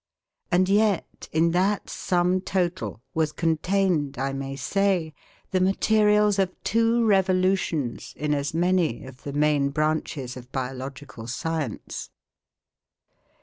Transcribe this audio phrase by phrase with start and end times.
[0.51, 5.13] And yet in that sum total was contained, I may say,
[5.51, 12.09] the materials of two revolutions in as many of the main branches of biological science.